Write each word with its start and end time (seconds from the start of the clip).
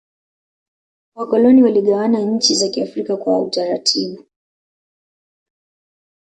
wakoloni 1.15 1.63
waligawana 1.63 2.19
nchi 2.19 2.55
za 2.55 2.69
kiafrika 2.69 3.17
kwa 3.17 3.39
utaratibu 3.41 4.25